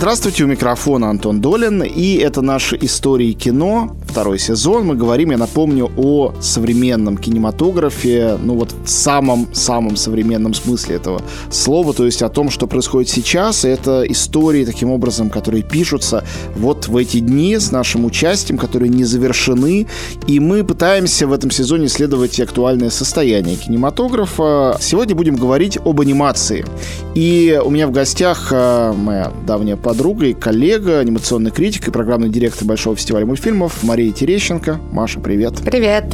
[0.00, 4.86] Здравствуйте, у микрофона Антон Долин, и это наши истории кино, второй сезон.
[4.86, 11.94] Мы говорим, я напомню, о современном кинематографе, ну вот в самом-самом современном смысле этого слова,
[11.94, 13.64] то есть о том, что происходит сейчас.
[13.64, 16.24] И это истории, таким образом, которые пишутся
[16.56, 19.86] вот в эти дни с нашим участием, которые не завершены,
[20.26, 24.76] и мы пытаемся в этом сезоне исследовать актуальное состояние кинематографа.
[24.80, 26.64] Сегодня будем говорить об анимации.
[27.14, 32.28] И у меня в гостях э, моя давняя подруга и коллега, анимационный критик и программный
[32.28, 34.80] директор Большого фестиваля мультфильмов Мария Терещенко.
[34.90, 35.60] Маша, привет.
[35.64, 36.04] Привет.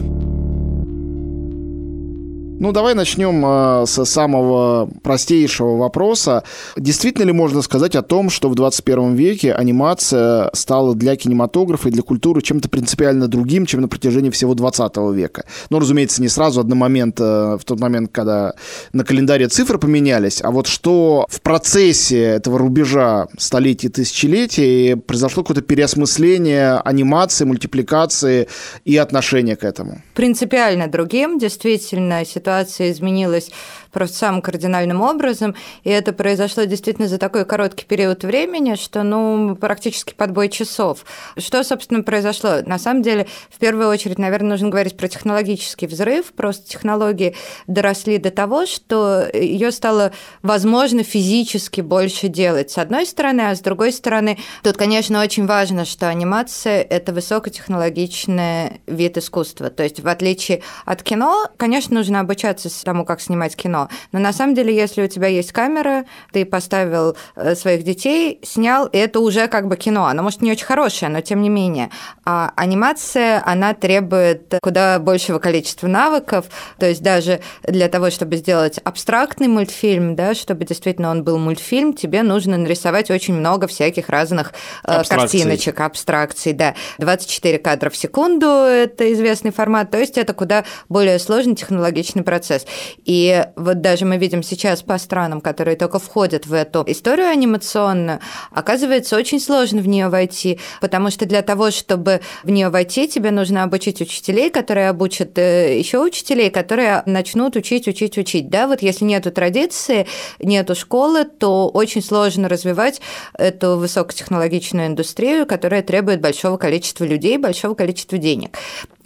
[2.58, 6.42] Ну, давай начнем э, с самого простейшего вопроса.
[6.74, 11.92] Действительно ли можно сказать о том, что в 21 веке анимация стала для кинематографа и
[11.92, 15.44] для культуры чем-то принципиально другим, чем на протяжении всего 20 века?
[15.68, 18.54] Ну, разумеется, не сразу, одномоментно, в тот момент, когда
[18.94, 25.62] на календаре цифры поменялись, а вот что в процессе этого рубежа столетий, тысячелетий произошло какое-то
[25.62, 28.48] переосмысление анимации, мультипликации
[28.86, 30.00] и отношения к этому?
[30.14, 33.50] Принципиально другим, действительно, ситуация ситуация изменилась
[33.96, 39.56] просто самым кардинальным образом, и это произошло действительно за такой короткий период времени, что, ну,
[39.56, 41.06] практически подбой часов.
[41.38, 42.56] Что, собственно, произошло?
[42.66, 47.34] На самом деле, в первую очередь, наверное, нужно говорить про технологический взрыв, просто технологии
[47.66, 53.60] доросли до того, что ее стало возможно физически больше делать, с одной стороны, а с
[53.60, 60.06] другой стороны, тут, конечно, очень важно, что анимация– это высокотехнологичный вид искусства, то есть в
[60.06, 65.02] отличие от кино, конечно, нужно обучаться тому, как снимать кино, но на самом деле, если
[65.02, 69.76] у тебя есть камера, ты поставил э, своих детей, снял, и это уже как бы
[69.76, 70.06] кино.
[70.06, 71.90] Оно, может, не очень хорошее, но тем не менее.
[72.24, 76.46] А анимация, она требует куда большего количества навыков,
[76.78, 81.92] то есть даже для того, чтобы сделать абстрактный мультфильм, да, чтобы действительно он был мультфильм,
[81.92, 84.52] тебе нужно нарисовать очень много всяких разных
[84.84, 85.40] э, Абстракций.
[85.40, 86.74] картиночек, абстракций, да.
[86.98, 92.66] 24 кадра в секунду– это известный формат, то есть это куда более сложный технологичный процесс.
[93.04, 98.20] И вот даже мы видим сейчас по странам, которые только входят в эту историю анимационную,
[98.50, 103.30] оказывается, очень сложно в нее войти, потому что для того, чтобы в нее войти, тебе
[103.30, 108.48] нужно обучить учителей, которые обучат э, еще учителей, которые начнут учить, учить, учить.
[108.48, 110.06] Да, вот если нету традиции,
[110.38, 113.00] нету школы, то очень сложно развивать
[113.36, 118.56] эту высокотехнологичную индустрию, которая требует большого количества людей, большого количества денег.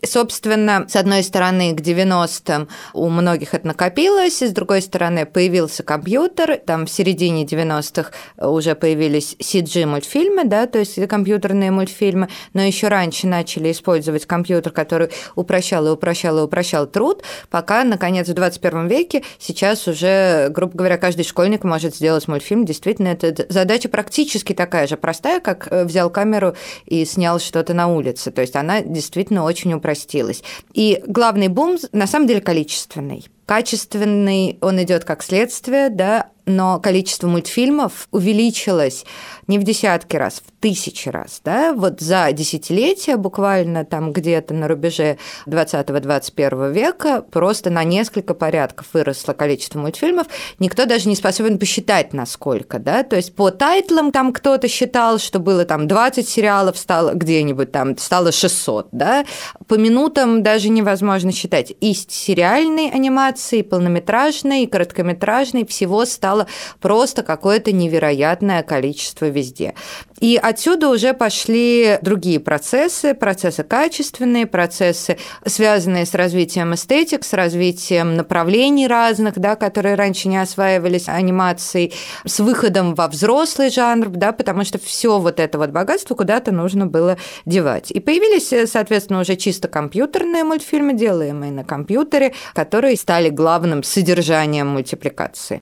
[0.05, 5.83] Собственно, с одной стороны, к 90-м у многих это накопилось, и с другой стороны, появился
[5.83, 12.89] компьютер, там в середине 90-х уже появились CG-мультфильмы, да, то есть компьютерные мультфильмы, но еще
[12.89, 18.87] раньше начали использовать компьютер, который упрощал и упрощал и упрощал труд, пока, наконец, в 21
[18.89, 22.65] веке сейчас уже, грубо говоря, каждый школьник может сделать мультфильм.
[22.65, 26.55] Действительно, это задача практически такая же простая, как э, взял камеру
[26.87, 28.31] и снял что-то на улице.
[28.31, 30.43] То есть она действительно очень упрощена упростилось.
[30.73, 33.27] И главный бум на самом деле количественный.
[33.47, 39.05] Качественный он идет как следствие, да, но количество мультфильмов увеличилось
[39.51, 41.41] не в десятки раз, в тысячи раз.
[41.45, 41.73] Да?
[41.75, 49.33] Вот за десятилетия, буквально там где-то на рубеже 20-21 века, просто на несколько порядков выросло
[49.33, 50.29] количество мультфильмов.
[50.61, 52.79] Никто даже не способен посчитать, насколько.
[52.79, 53.03] Да?
[53.03, 57.99] То есть по тайтлам там кто-то считал, что было там 20 сериалов, стало где-нибудь там,
[57.99, 58.89] стало 600.
[58.93, 59.25] Да?
[59.67, 61.73] По минутам даже невозможно считать.
[61.81, 66.47] И сериальной анимации, и полнометражной, и короткометражной всего стало стало
[66.81, 69.75] просто какое-то невероятное количество везде.
[70.21, 78.17] И отсюда уже пошли другие процессы, процессы качественные, процессы, связанные с развитием эстетик, с развитием
[78.17, 81.95] направлений разных, да, которые раньше не осваивались анимацией,
[82.27, 86.87] с выходом во взрослый жанр, да, потому что все вот это вот богатство куда-то нужно
[86.87, 87.91] было девать.
[87.91, 95.61] И появились, соответственно, уже чисто компьютерные мультфильмы, делаемые на компьютере, которые стали главным содержанием мультипликации.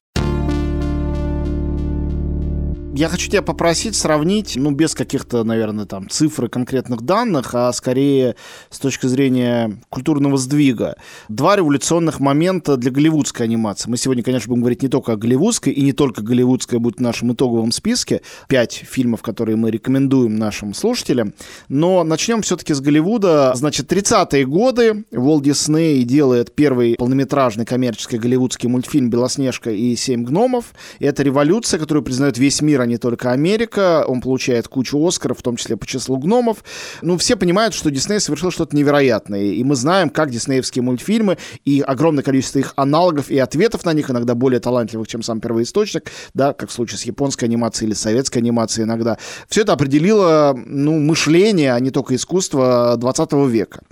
[2.98, 7.72] Я хочу тебя попросить сравнить, ну, без каких-то, наверное, там, цифр и конкретных данных, а
[7.72, 8.34] скорее
[8.70, 10.96] с точки зрения культурного сдвига.
[11.28, 13.88] Два революционных момента для голливудской анимации.
[13.88, 17.00] Мы сегодня, конечно, будем говорить не только о голливудской, и не только голливудская будет в
[17.00, 18.22] нашем итоговом списке.
[18.48, 21.34] Пять фильмов, которые мы рекомендуем нашим слушателям.
[21.68, 23.52] Но начнем все-таки с Голливуда.
[23.54, 30.74] Значит, 30-е годы Уолт Дисней делает первый полнометражный коммерческий голливудский мультфильм «Белоснежка и семь гномов».
[30.98, 34.04] Это революция, которую признает весь мир не только Америка.
[34.06, 36.64] Он получает кучу Оскаров, в том числе по числу гномов.
[37.02, 39.42] Ну, все понимают, что Дисней совершил что-то невероятное.
[39.42, 44.10] И мы знаем, как диснеевские мультфильмы и огромное количество их аналогов и ответов на них,
[44.10, 48.38] иногда более талантливых, чем сам первоисточник, да, как в случае с японской анимацией или советской
[48.38, 49.18] анимацией иногда.
[49.48, 53.82] Все это определило, ну, мышление, а не только искусство 20 века.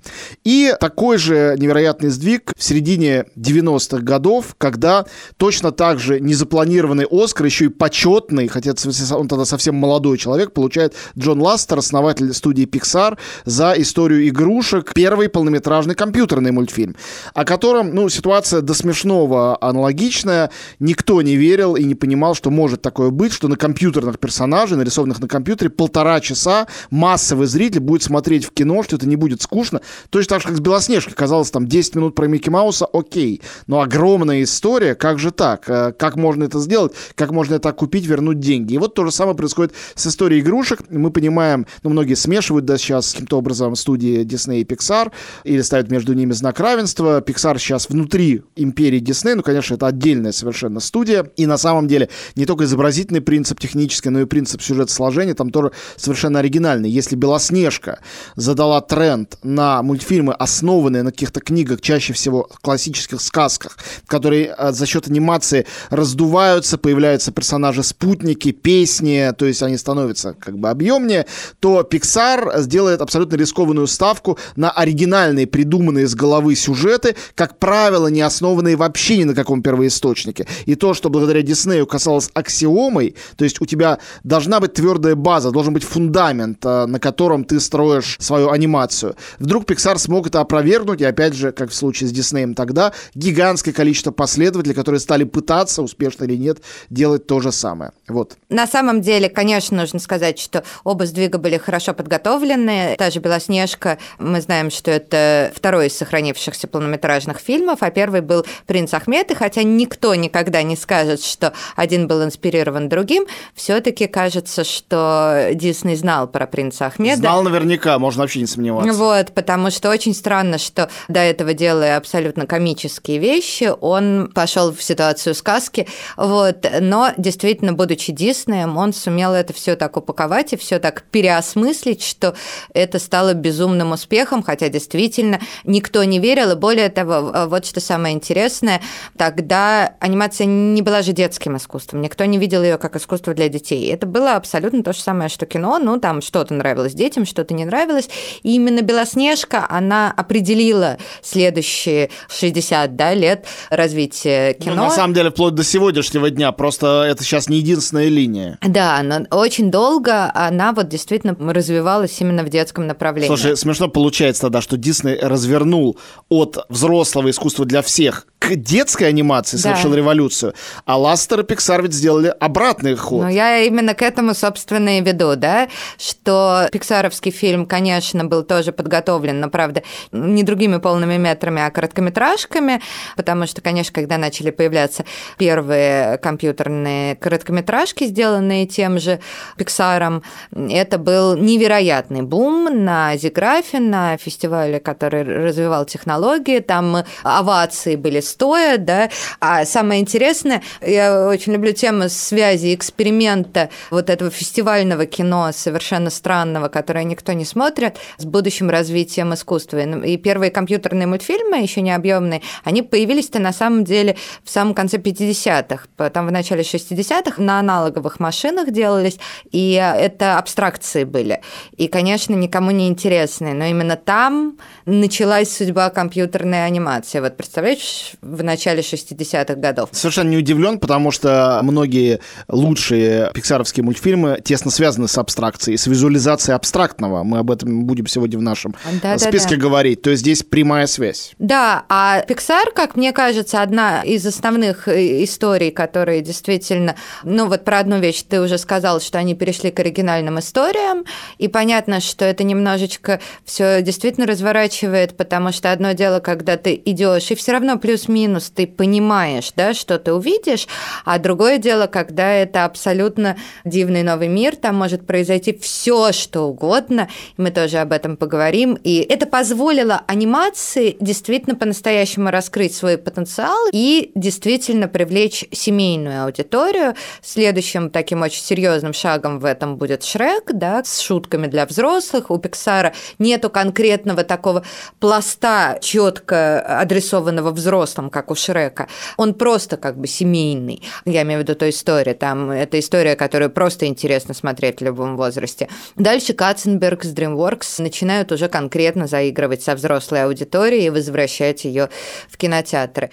[0.45, 5.07] И такой же невероятный сдвиг в середине 90-х годов, когда
[5.37, 8.73] точно так же незапланированный Оскар, еще и почетный, хотя
[9.13, 15.29] он тогда совсем молодой человек, получает Джон Ластер, основатель студии Pixar, за историю игрушек, первый
[15.29, 16.97] полнометражный компьютерный мультфильм,
[17.35, 20.51] о котором, ну, ситуация до смешного аналогичная.
[20.79, 25.21] Никто не верил и не понимал, что может такое быть, что на компьютерных персонажей, нарисованных
[25.21, 29.81] на компьютере, полтора часа массовый зритель будет смотреть в кино, что это не будет скучно.
[30.11, 31.15] Точно так же, как с Белоснежкой.
[31.15, 33.43] Казалось, там 10 минут про Микки Мауса, окей.
[33.67, 35.69] Но огромная история, как же так?
[35.69, 36.93] Э, как можно это сделать?
[37.15, 38.66] Как можно это купить, вернуть деньги?
[38.75, 40.81] И вот то же самое происходит с историей игрушек.
[40.91, 45.13] Мы понимаем, ну, многие смешивают да, сейчас каким-то образом студии Disney и Pixar,
[45.45, 47.21] или ставят между ними знак равенства.
[47.21, 51.31] Pixar сейчас внутри империи Disney, ну, конечно, это отдельная совершенно студия.
[51.37, 55.51] И на самом деле не только изобразительный принцип технический, но и принцип сюжета сложения там
[55.51, 56.91] тоже совершенно оригинальный.
[56.91, 58.01] Если Белоснежка
[58.35, 64.87] задала тренд на мультфильмы, основанные на каких-то книгах, чаще всего классических сказках, которые э, за
[64.87, 71.27] счет анимации раздуваются, появляются персонажи-спутники, песни, то есть они становятся как бы объемнее,
[71.61, 78.21] то Pixar сделает абсолютно рискованную ставку на оригинальные, придуманные из головы сюжеты, как правило, не
[78.21, 80.47] основанные вообще ни на каком первоисточнике.
[80.67, 85.51] И то, что благодаря Диснею касалось аксиомой, то есть у тебя должна быть твердая база,
[85.51, 89.17] должен быть фундамент, э, на котором ты строишь свою анимацию.
[89.39, 93.75] Вдруг Pixar смог это опровергнуть, и опять же, как в случае с Диснеем тогда, гигантское
[93.75, 96.59] количество последователей, которые стали пытаться, успешно или нет,
[96.91, 97.93] делать то же самое.
[98.09, 98.37] Вот.
[98.49, 102.95] На самом деле, конечно, нужно сказать, что оба сдвига были хорошо подготовлены.
[102.97, 108.47] Та же «Белоснежка», мы знаем, что это второй из сохранившихся полнометражных фильмов, а первый был
[108.67, 114.07] «Принц Ахмед», и хотя никто никогда не скажет, что один был инспирирован другим, все таки
[114.07, 117.17] кажется, что Дисней знал про «Принца Ахмеда».
[117.17, 118.93] Знал наверняка, можно вообще не сомневаться.
[118.93, 124.83] Вот, потому что очень странно, что до этого делая абсолютно комические вещи, он пошел в
[124.83, 130.79] ситуацию сказки, вот, но действительно, будучи Диснеем, он сумел это все так упаковать и все
[130.79, 132.35] так переосмыслить, что
[132.75, 138.15] это стало безумным успехом, хотя действительно никто не верил, и более того, вот что самое
[138.15, 138.83] интересное,
[139.17, 143.91] тогда анимация не была же детским искусством, никто не видел ее как искусство для детей.
[143.91, 147.65] Это было абсолютно то же самое, что кино, ну, там что-то нравилось детям, что-то не
[147.65, 148.09] нравилось,
[148.43, 154.77] и именно «Белоснежка», она определила следующие 60 да, лет развития ну, кино.
[154.77, 158.26] Ну, на самом деле, вплоть до сегодняшнего дня, просто это сейчас не единственная линия.
[158.63, 163.29] Да, но очень долго она вот действительно развивалась именно в детском направлении.
[163.29, 169.57] Слушай, смешно получается тогда, что Дисней развернул от взрослого искусства для всех к детской анимации,
[169.57, 169.97] совершил да.
[169.97, 173.25] революцию, а Ластер и Пиксар ведь сделали обратный ход.
[173.25, 175.69] Ну, я именно к этому, собственно, и веду, да,
[175.99, 179.83] что пиксаровский фильм, конечно, был тоже подготовлен, но, правда,
[180.13, 182.81] не другими полными метрами, а короткометражками,
[183.17, 185.05] потому что, конечно, когда начали появляться
[185.39, 189.21] первые компьютерные короткометражки, сделанные тем же
[189.59, 198.21] Пиксаром, это был невероятный бум на Зиграфе, на фестивале, который развивал технологии, там овации были
[198.21, 205.51] стоя, да, а самое интересное, я очень люблю тему связи эксперимента вот этого фестивального кино,
[205.53, 209.81] совершенно странного, которое никто не смотрит, с будущим развитием искусства.
[210.05, 214.97] И первые компьютерные мультфильмы, еще не объемные, они появились-то на самом деле в самом конце
[214.97, 217.61] 50-х, потом в начале 60-х на
[218.07, 219.19] аналоговых машинах делались,
[219.51, 221.41] и это абстракции были.
[221.77, 227.21] И, конечно, никому не интересные, но именно там началась судьба компьютерной анимации.
[227.21, 229.89] Вот представляешь, в начале 60-х годов.
[229.93, 236.57] Совершенно не удивлен, потому что многие лучшие пиксаровские мультфильмы тесно связаны с абстракцией, с визуализацией
[236.57, 237.25] абстрактного.
[237.25, 239.63] Мы об этом будем сегодня в нашем да, списке да, да.
[239.63, 240.03] говорить.
[240.03, 241.35] То есть здесь прямая связь.
[241.39, 246.95] Да, а Pixar, как мне кажется, одна из основных э, историй, которые действительно...
[247.25, 251.05] Ну вот про одну вещь ты уже сказал, что они перешли к оригинальным историям,
[251.39, 257.31] и понятно, что это немножечко все действительно разворачивает, потому что одно дело, когда ты идешь,
[257.31, 260.67] и все равно плюс плюс-минус ты понимаешь, да, что ты увидишь,
[261.05, 267.09] а другое дело, когда это абсолютно дивный новый мир, там может произойти все, что угодно,
[267.37, 273.69] и мы тоже об этом поговорим, и это позволило анимации действительно по-настоящему раскрыть свой потенциал
[273.73, 276.95] и действительно привлечь семейную аудиторию.
[277.23, 282.31] Следующим таким очень серьезным шагом в этом будет Шрек, да, с шутками для взрослых.
[282.31, 284.65] У Пиксара нету конкретного такого
[285.01, 288.89] пласта четко адресованного взрослым, как у Шрека.
[289.17, 290.83] Он просто как бы семейный.
[291.05, 292.15] Я имею в виду ту историю.
[292.17, 295.69] Там это история, которую просто интересно смотреть в любом возрасте.
[295.97, 301.89] Дальше Катценберг с DreamWorks начинают уже конкретно заигрывать со взрослой аудиторией и возвращать ее
[302.29, 303.11] в кинотеатры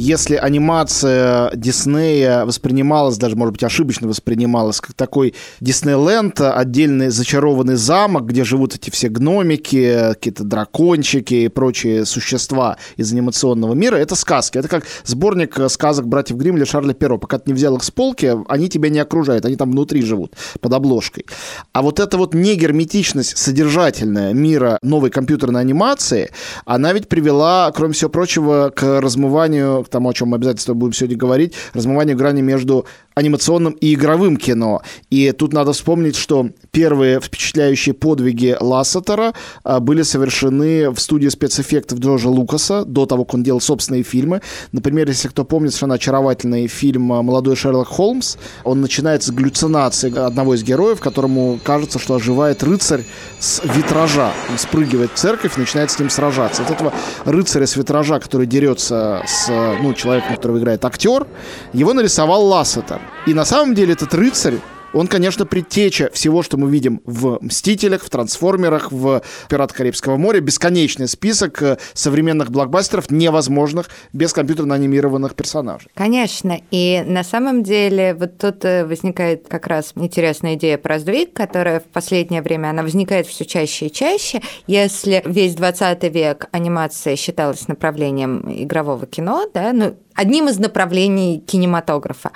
[0.00, 8.24] если анимация Диснея воспринималась, даже, может быть, ошибочно воспринималась, как такой Диснейленд, отдельный зачарованный замок,
[8.24, 14.56] где живут эти все гномики, какие-то дракончики и прочие существа из анимационного мира, это сказки.
[14.56, 17.18] Это как сборник сказок братьев Гримм или Шарля Перо.
[17.18, 20.34] Пока ты не взял их с полки, они тебя не окружают, они там внутри живут,
[20.60, 21.26] под обложкой.
[21.72, 26.30] А вот эта вот негерметичность содержательная мира новой компьютерной анимации,
[26.64, 31.16] она ведь привела, кроме всего прочего, к размыванию тому, о чем мы обязательно будем сегодня
[31.16, 34.82] говорить, размывание грани между анимационным и игровым кино.
[35.10, 41.98] И тут надо вспомнить, что первые впечатляющие подвиги Лассетера а, были совершены в студии спецэффектов
[41.98, 44.40] Джорджа Лукаса до того, как он делал собственные фильмы.
[44.72, 50.54] Например, если кто помнит совершенно очаровательный фильм «Молодой Шерлок Холмс», он начинается с галлюцинации одного
[50.54, 53.04] из героев, которому кажется, что оживает рыцарь
[53.38, 54.32] с витража.
[54.50, 56.62] Он спрыгивает в церковь и начинает с ним сражаться.
[56.62, 56.92] От этого
[57.24, 61.26] рыцаря с витража, который дерется с ну, человеком, которого играет актер,
[61.72, 63.00] его нарисовал Лассетер.
[63.26, 64.58] И на самом деле этот рыцарь
[64.92, 70.40] он, конечно, предтеча всего, что мы видим в «Мстителях», в «Трансформерах», в «Пиратах Карибского моря».
[70.40, 75.90] Бесконечный список э, современных блокбастеров, невозможных без компьютерно анимированных персонажей.
[75.94, 76.60] Конечно.
[76.70, 81.80] И на самом деле вот тут э, возникает как раз интересная идея про сдвиг, которая
[81.80, 84.42] в последнее время она возникает все чаще и чаще.
[84.66, 92.30] Если весь 20 век анимация считалась направлением игрового кино, да, ну, одним из направлений кинематографа,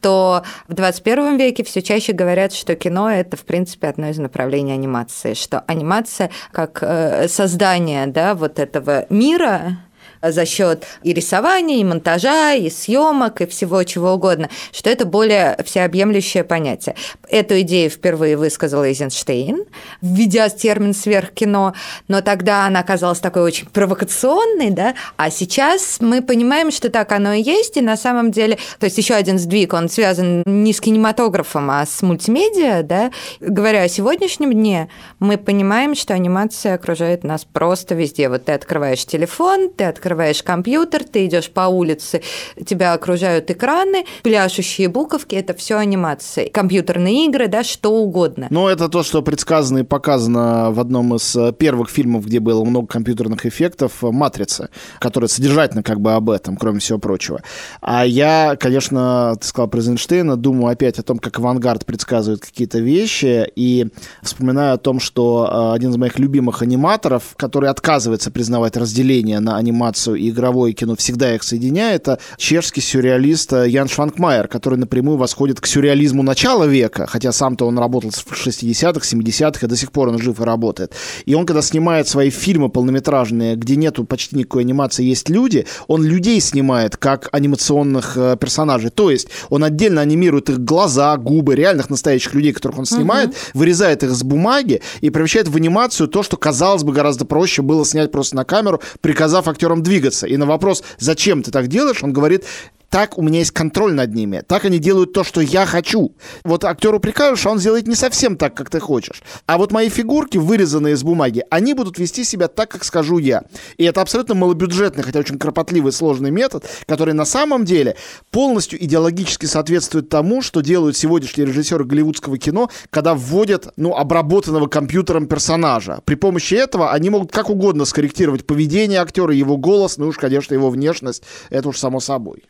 [0.00, 4.72] то в 21 веке все чаще говорят, что кино– это, в принципе, одно из направлений
[4.72, 9.78] анимации, что анимация как э, создание да, вот этого мира,
[10.22, 15.56] за счет и рисования, и монтажа, и съемок, и всего чего угодно, что это более
[15.64, 16.94] всеобъемлющее понятие.
[17.28, 19.64] Эту идею впервые высказал Эйзенштейн,
[20.02, 21.74] введя термин сверхкино,
[22.08, 27.32] но тогда она оказалась такой очень провокационной, да, а сейчас мы понимаем, что так оно
[27.32, 30.80] и есть, и на самом деле, то есть еще один сдвиг, он связан не с
[30.80, 33.10] кинематографом, а с мультимедиа, да,
[33.40, 34.88] говоря о сегодняшнем дне,
[35.20, 38.28] мы понимаем, что анимация окружает нас просто везде.
[38.28, 42.22] Вот ты открываешь телефон, ты открываешь открываешь компьютер, ты идешь по улице,
[42.64, 46.48] тебя окружают экраны, пляшущие буковки, это все анимации.
[46.48, 48.46] Компьютерные игры, да, что угодно.
[48.48, 52.64] Но это то, что предсказано и показано в одном из э, первых фильмов, где было
[52.64, 57.42] много компьютерных эффектов, «Матрица», которая содержательно как бы об этом, кроме всего прочего.
[57.82, 62.78] А я, конечно, ты сказал про Эйнштейна, думаю опять о том, как авангард предсказывает какие-то
[62.78, 63.88] вещи, и
[64.22, 69.58] вспоминаю о том, что э, один из моих любимых аниматоров, который отказывается признавать разделение на
[69.58, 74.78] анимацию анимацию и игровое кино всегда их соединяет, это чешский сюрреалист э, Ян Шванкмайер, который
[74.78, 79.76] напрямую восходит к сюрреализму начала века, хотя сам-то он работал в 60-х, 70-х, и до
[79.76, 80.92] сих пор он жив и работает.
[81.26, 86.04] И он, когда снимает свои фильмы полнометражные, где нету почти никакой анимации, есть люди, он
[86.04, 88.90] людей снимает как анимационных э, персонажей.
[88.90, 93.36] То есть он отдельно анимирует их глаза, губы, реальных настоящих людей, которых он снимает, угу.
[93.54, 97.84] вырезает их с бумаги и превращает в анимацию то, что, казалось бы, гораздо проще было
[97.84, 100.26] снять просто на камеру, приказав актерам двигаться.
[100.26, 102.44] И на вопрос, зачем ты так делаешь, он говорит,
[102.90, 106.12] так у меня есть контроль над ними, так они делают то, что я хочу.
[106.44, 109.22] Вот актеру прикажешь, а он сделает не совсем так, как ты хочешь.
[109.46, 113.42] А вот мои фигурки, вырезанные из бумаги, они будут вести себя так, как скажу я.
[113.76, 117.96] И это абсолютно малобюджетный, хотя очень кропотливый, сложный метод, который на самом деле
[118.30, 125.26] полностью идеологически соответствует тому, что делают сегодняшние режиссеры голливудского кино, когда вводят, ну, обработанного компьютером
[125.26, 126.00] персонажа.
[126.04, 130.54] При помощи этого они могут как угодно скорректировать поведение актера, его голос, ну уж, конечно,
[130.54, 131.22] его внешность.
[131.50, 132.44] Это уж само собой.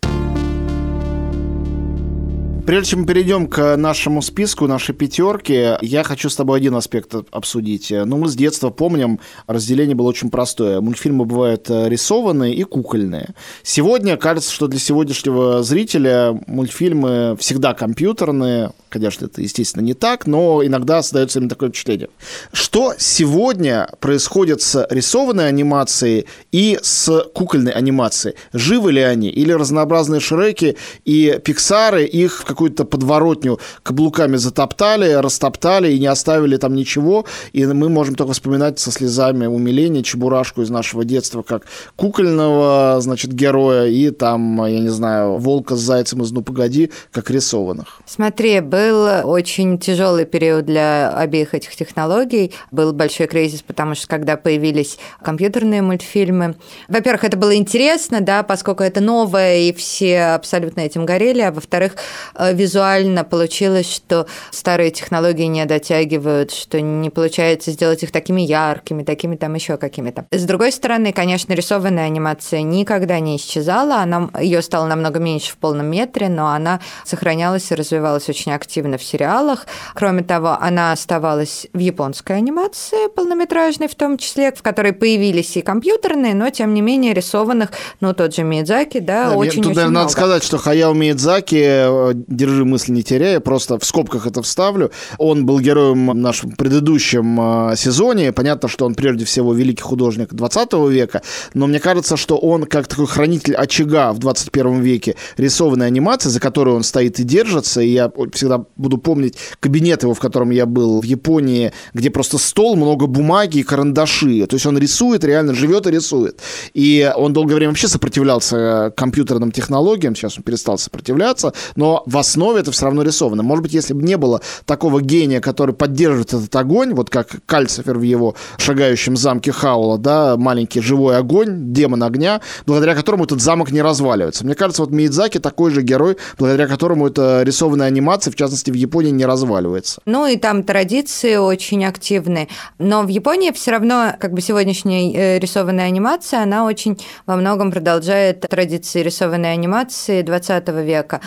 [2.68, 7.14] Прежде чем мы перейдем к нашему списку, нашей пятерке, я хочу с тобой один аспект
[7.30, 7.90] обсудить.
[7.90, 10.82] Ну, мы с детства помним, разделение было очень простое.
[10.82, 13.30] Мультфильмы бывают э, рисованные и кукольные.
[13.62, 18.72] Сегодня кажется, что для сегодняшнего зрителя мультфильмы всегда компьютерные.
[18.90, 22.10] Конечно, это, естественно, не так, но иногда создается именно такое впечатление.
[22.52, 28.34] Что сегодня происходит с рисованной анимацией и с кукольной анимацией?
[28.52, 29.30] Живы ли они?
[29.30, 36.56] Или разнообразные Шреки и Пиксары их в какую-то подворотню каблуками затоптали, растоптали и не оставили
[36.56, 37.24] там ничего.
[37.52, 43.32] И мы можем только вспоминать со слезами умиления Чебурашку из нашего детства как кукольного, значит,
[43.32, 48.00] героя и там, я не знаю, волка с зайцем из «Ну, погоди», как рисованных.
[48.06, 52.52] Смотри, был очень тяжелый период для обеих этих технологий.
[52.72, 56.56] Был большой кризис, потому что когда появились компьютерные мультфильмы,
[56.88, 61.92] во-первых, это было интересно, да, поскольку это новое, и все абсолютно этим горели, а во-вторых,
[62.38, 69.02] Э, визуально получилось, что старые технологии не дотягивают, что не получается сделать их такими яркими,
[69.02, 70.26] такими там еще какими-то.
[70.30, 75.56] С другой стороны, конечно, рисованная анимация никогда не исчезала, она, ее стало намного меньше в
[75.58, 79.66] полном метре, но она сохранялась и развивалась очень активно в сериалах.
[79.94, 85.62] Кроме того, она оставалась в японской анимации полнометражной в том числе, в которой появились и
[85.62, 89.90] компьютерные, но тем не менее рисованных, ну тот же Миядзаки, да, да очень-очень Тут, наверное,
[89.90, 90.02] много.
[90.04, 94.90] надо сказать, что Хаяо Миядзаки э, держи мысли не теряя, просто в скобках это вставлю.
[95.18, 98.32] Он был героем в нашем предыдущем э, сезоне.
[98.32, 101.22] Понятно, что он прежде всего великий художник 20 века,
[101.54, 106.40] но мне кажется, что он как такой хранитель очага в 21 веке рисованной анимации, за
[106.40, 107.80] которую он стоит и держится.
[107.80, 112.38] И я всегда буду помнить кабинет его, в котором я был в Японии, где просто
[112.38, 114.46] стол, много бумаги и карандаши.
[114.46, 116.40] То есть он рисует, реально живет и рисует.
[116.74, 122.60] И он долгое время вообще сопротивлялся компьютерным технологиям, сейчас он перестал сопротивляться, но в основе
[122.60, 123.42] это все равно рисовано.
[123.42, 127.98] Может быть, если бы не было такого гения, который поддерживает этот огонь, вот как Кальцифер
[127.98, 133.70] в его шагающем замке Хаула, да, маленький живой огонь, демон огня, благодаря которому этот замок
[133.70, 134.44] не разваливается.
[134.44, 138.74] Мне кажется, вот Миядзаки такой же герой, благодаря которому эта рисованная анимация, в частности, в
[138.74, 140.00] Японии не разваливается.
[140.04, 142.48] Ну и там традиции очень активные.
[142.78, 147.70] Но в Японии все равно, как бы сегодняшняя э, рисованная анимация, она очень во многом
[147.70, 151.20] продолжает традиции рисованной анимации 20 века.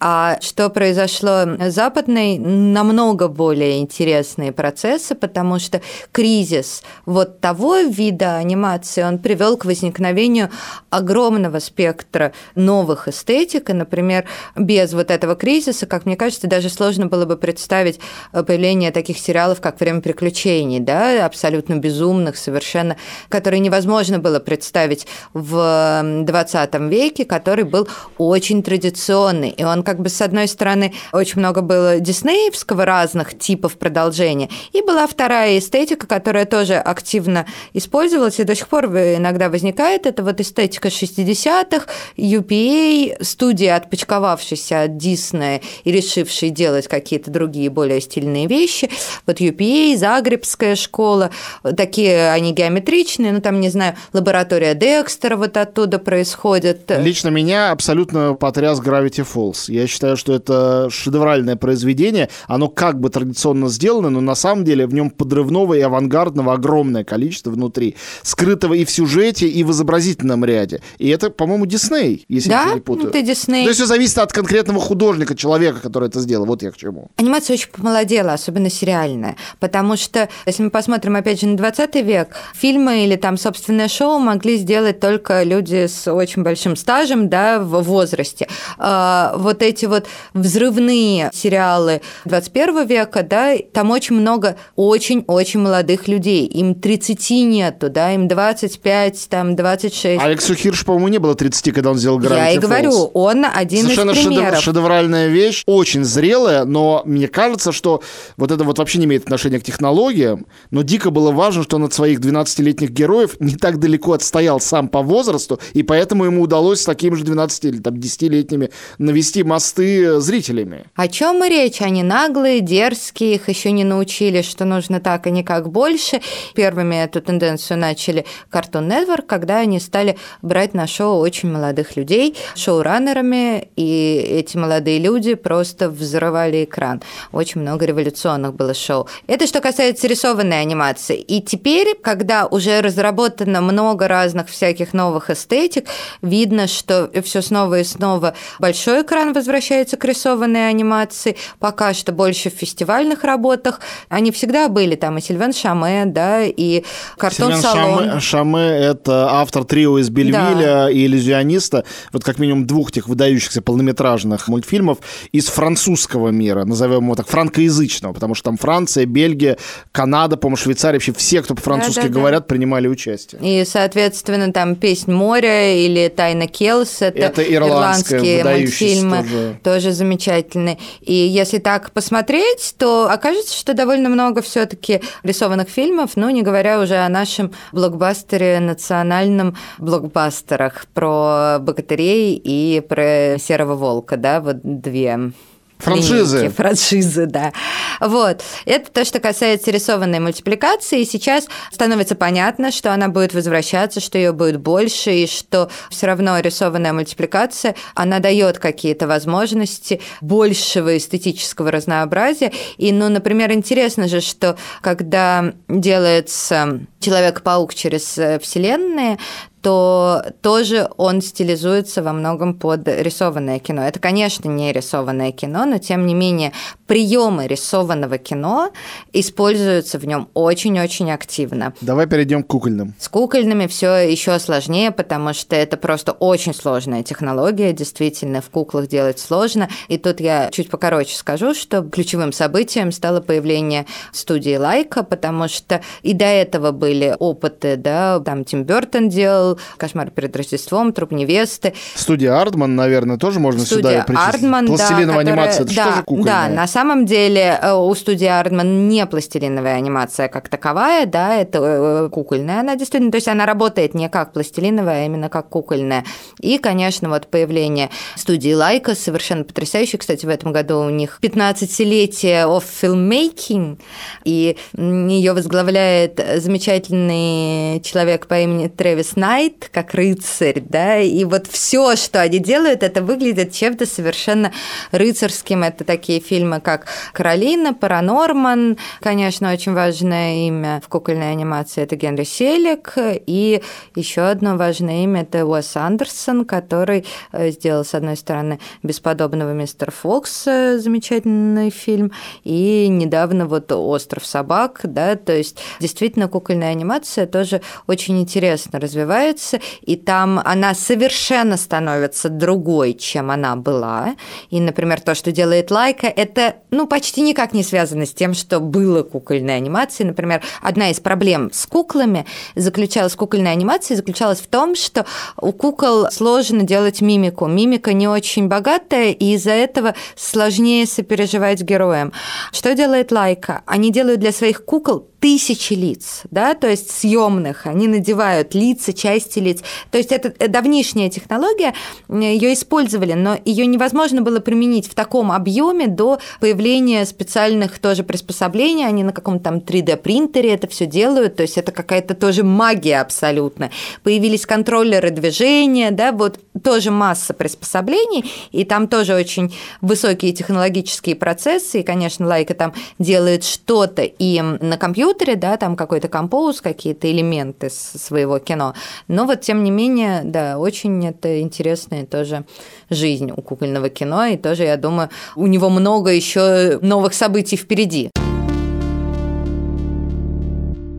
[0.00, 1.44] А что произошло.
[1.68, 5.80] Западной, намного более интересные процессы, потому что
[6.12, 10.50] кризис вот того вида анимации, он привел к возникновению
[10.90, 14.26] огромного спектра новых эстетик, и, например,
[14.56, 18.00] без вот этого кризиса, как мне кажется, даже сложно было бы представить
[18.32, 22.96] появление таких сериалов, как «Время приключений», да, абсолютно безумных совершенно,
[23.28, 30.08] которые невозможно было представить в 20 веке, который был очень традиционный, и он как бы
[30.08, 36.44] с одной стороны очень много было диснеевского разных типов продолжения, и была вторая эстетика, которая
[36.44, 41.86] тоже активно использовалась и до сих пор иногда возникает, это вот эстетика 60-х,
[42.16, 48.90] UPA, студия, отпочковавшаяся от Диснея и решившие делать какие-то другие более стильные вещи.
[49.26, 51.30] Вот UPA, Загребская школа,
[51.76, 56.90] такие они геометричные, ну там, не знаю, лаборатория Декстера вот оттуда происходит.
[56.98, 59.72] Лично меня абсолютно потряс Gravity Falls.
[59.72, 62.28] Я считаю, что это шедевральное произведение.
[62.46, 67.04] Оно как бы традиционно сделано, но на самом деле в нем подрывного и авангардного огромное
[67.04, 67.96] количество внутри.
[68.22, 70.80] Скрытого и в сюжете, и в изобразительном ряде.
[70.98, 72.66] И это, по-моему, Дисней, если да?
[72.66, 73.08] я не путаю.
[73.08, 73.64] это Дисней.
[73.64, 76.46] То есть все зависит от конкретного художника, человека, который это сделал.
[76.46, 77.08] Вот я к чему.
[77.16, 79.36] Анимация очень помолодела, особенно сериальная.
[79.60, 84.18] Потому что, если мы посмотрим, опять же, на 20 век, фильмы или там собственное шоу
[84.18, 88.48] могли сделать только люди с очень большим стажем, да, в возрасте.
[88.78, 96.46] А вот эти вот взрывные сериалы 21 века, да, там очень много очень-очень молодых людей.
[96.46, 100.22] Им 30 нету, да, им 25, там, 26.
[100.22, 102.60] Алексу Хирш, по-моему, не было 30, когда он сделал Gravity Я и Falls.
[102.60, 104.54] говорю, он один Совершенно из примеров.
[104.58, 108.02] шедев- шедевральная вещь, очень зрелая, но мне кажется, что
[108.36, 111.84] вот это вот вообще не имеет отношения к технологиям, но дико было важно, что он
[111.84, 116.80] от своих 12-летних героев не так далеко отстоял сам по возрасту, и поэтому ему удалось
[116.80, 120.84] с такими же 12 или там 10-летними навести мосты зрителями.
[120.94, 121.80] О чем и речь?
[121.80, 126.20] Они наглые, дерзкие, их еще не научили, что нужно так и никак больше.
[126.54, 132.36] Первыми эту тенденцию начали Cartoon Network, когда они стали брать на шоу очень молодых людей
[132.54, 137.02] шоураннерами, и эти молодые люди просто взрывали экран.
[137.32, 139.08] Очень много революционных было шоу.
[139.26, 141.18] Это что касается рисованной анимации.
[141.18, 145.86] И теперь, когда уже разработано много разных всяких новых эстетик,
[146.22, 152.12] видно, что все снова и снова большой экран возвращается возвращается к рисованной анимации, пока что
[152.12, 153.80] больше в фестивальных работах.
[154.08, 156.84] Они всегда были, там и Сильвен Шаме, да, и
[157.16, 158.04] Картон Сильвен Салон.
[158.04, 160.90] Шаме, Шаме– это автор трио из Бельвиля Да.
[160.90, 164.98] и иллюзиониста, вот как минимум двух тех выдающихся полнометражных мультфильмов
[165.32, 169.56] из французского мира, назовем его так, франкоязычного, потому что там Франция, Бельгия,
[169.92, 172.14] Канада, по-моему, Швейцария, вообще все, кто по-французски Да-да-да.
[172.18, 173.40] говорят, принимали участие.
[173.42, 179.60] И, соответственно, там «Песнь моря» или «Тайна Келс»— это, Это ирландские мультфильмы, тоже.
[179.64, 180.78] тоже замечательные.
[181.00, 186.42] И если так посмотреть, то окажется, что довольно много все таки рисованных фильмов, ну, не
[186.42, 194.58] говоря уже о нашем блокбастере, национальном блокбастерах про богатырей и про серого волка, да, вот
[194.62, 195.32] две
[195.78, 196.38] Франшизы.
[196.38, 197.52] линейки, франшизы, да.
[198.00, 198.42] Вот.
[198.64, 201.04] Это то, что касается рисованной мультипликации.
[201.04, 206.38] Сейчас становится понятно, что она будет возвращаться, что ее будет больше, и что все равно
[206.40, 212.52] рисованная мультипликация, она дает какие-то возможности большего эстетического разнообразия.
[212.76, 219.18] И, ну, например, интересно же, что когда делается Человек-паук через э, вселенные,
[219.62, 223.82] то тоже он стилизуется во многом под рисованное кино.
[223.82, 226.52] Это, конечно, не рисованное кино, но тем не менее
[226.86, 228.70] приемы рисованного кино
[229.12, 231.74] используются в нем очень-очень активно.
[231.80, 232.94] Давай перейдем к кукольным.
[232.98, 238.86] С кукольными все еще сложнее, потому что это просто очень сложная технология, действительно, в куклах
[238.86, 239.68] делать сложно.
[239.88, 245.82] И тут я чуть покороче скажу, что ключевым событием стало появление студии Лайка, потому что
[246.02, 251.74] и до этого были опыты, да, там Тим Бертон делал «Кошмар перед Рождеством», «Труп невесты»,
[251.94, 254.34] Студия Ардман, наверное, тоже можно сюда Студия и причислить.
[254.34, 256.24] Ардман, да, Пластилиновая которая- анимация, это да, же кукольное?
[256.32, 261.58] Да, на самом деле э, у студии Ардман не пластилиновая анимация как таковая, да, это
[261.60, 266.04] э, кукольная она действительно, то есть она работает не как пластилиновая, а именно как кукольная.
[266.40, 269.98] И, конечно, вот появление студии Лайка совершенно потрясающей.
[269.98, 273.78] Кстати, в этом году у них 15-летие of filmmaking,
[274.24, 281.96] и ее возглавляет замечательный человек по имени Трэвис Найт, как рыцарь, да, и вот все,
[281.96, 284.52] что они делают, это выглядит чем-то совершенно
[284.92, 285.62] рыцарским.
[285.62, 292.24] Это такие фильмы, как «Каролина», «Паранорман», конечно, очень важное имя в кукольной анимации– это Генри
[292.24, 293.62] Селик, и
[293.94, 299.90] еще одно важное имя– это Уэс Андерсон, который э, сделал, с одной стороны, «Бесподобного мистера
[299.90, 302.12] Фокса», замечательный фильм,
[302.44, 309.60] и недавно вот «Остров собак», да, то есть действительно кукольная анимация тоже очень интересно развивается,
[309.82, 314.14] и там она совершенно становится другой, чем она была.
[314.50, 318.60] И, например, то, что делает Лайка, это ну, почти никак не связано с тем, что
[318.60, 320.08] было кукольной анимацией.
[320.08, 325.06] Например, одна из проблем с куклами заключалась, кукольной анимацией заключалась в том, что
[325.40, 327.46] у кукол сложно делать мимику.
[327.46, 332.12] Мимика не очень богатая, и из-за этого сложнее сопереживать героям.
[332.52, 333.62] Что делает Лайка?
[333.66, 339.38] Они делают для своих кукол тысячи лиц, да, то есть съемных, они надевают лица, части
[339.38, 339.62] лиц.
[339.90, 341.74] То есть это давнишняя технология,
[342.08, 348.86] ее использовали, но ее невозможно было применить в таком объеме до появления специальных тоже приспособлений,
[348.86, 353.00] они на каком-то там 3D принтере это все делают, то есть это какая-то тоже магия
[353.00, 353.70] абсолютно.
[354.02, 361.80] Появились контроллеры движения, да, вот тоже масса приспособлений, и там тоже очень высокие технологические процессы,
[361.80, 366.08] и, конечно, Лайка там делает что-то и на компьютере, да, там какой-то
[366.48, 368.74] компоуз, какие-то элементы своего кино,
[369.08, 372.44] но вот тем не менее, да, очень это интересная тоже
[372.90, 378.10] жизнь у кукольного кино, и тоже, я думаю, у него много еще новых событий впереди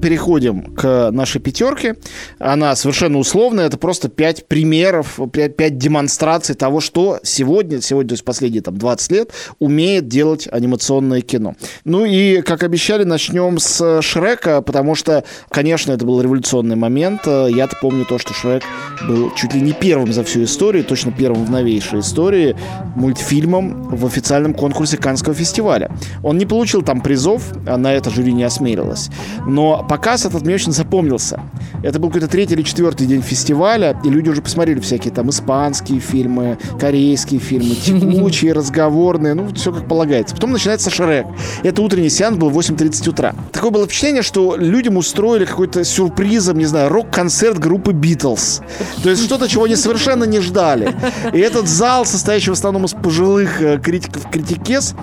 [0.01, 1.95] переходим к нашей пятерке.
[2.39, 8.23] Она совершенно условная, это просто пять примеров, пять, демонстраций того, что сегодня, сегодня, то есть
[8.23, 11.55] последние там 20 лет, умеет делать анимационное кино.
[11.85, 17.21] Ну и, как обещали, начнем с Шрека, потому что, конечно, это был революционный момент.
[17.25, 18.63] Я-то помню то, что Шрек
[19.07, 22.55] был чуть ли не первым за всю историю, точно первым в новейшей истории
[22.95, 25.91] мультфильмом в официальном конкурсе Каннского фестиваля.
[26.23, 29.09] Он не получил там призов, а на это жюри не осмелилось.
[29.47, 31.41] Но показ этот мне очень запомнился.
[31.81, 35.99] Это был какой-то третий или четвертый день фестиваля, и люди уже посмотрели всякие там испанские
[35.99, 40.35] фильмы, корейские фильмы, текучие, разговорные, ну, все как полагается.
[40.35, 41.25] Потом начинается Шрек.
[41.63, 43.33] Это утренний сеанс был в 8.30 утра.
[43.51, 48.61] Такое было впечатление, что людям устроили какой-то сюрпризом, не знаю, рок-концерт группы Битлз.
[49.01, 50.93] То есть что-то, чего они совершенно не ждали.
[51.33, 54.93] И этот зал, состоящий в основном из пожилых э, критиков критикес,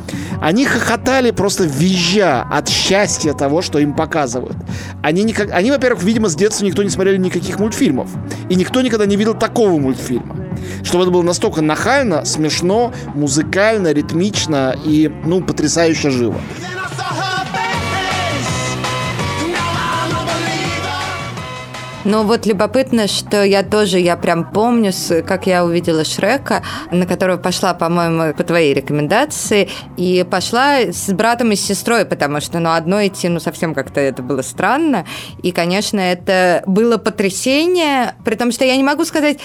[0.40, 4.56] они хохотали просто визжа от счастья того, что им показывают.
[5.02, 5.50] Они, никак...
[5.52, 8.10] они, во-первых, видимо, с детства никто не смотрели никаких мультфильмов.
[8.48, 10.36] И никто никогда не видел такого мультфильма.
[10.82, 16.40] Чтобы это было настолько нахально, смешно, музыкально, ритмично и, ну, потрясающе живо.
[22.06, 24.92] Но вот любопытно, что я тоже, я прям помню,
[25.26, 31.50] как я увидела Шрека, на которого пошла, по-моему, по твоей рекомендации, и пошла с братом
[31.50, 35.04] и с сестрой, потому что, ну, одной идти, ну, совсем как-то это было странно.
[35.42, 39.40] И, конечно, это было потрясение, при том, что я не могу сказать,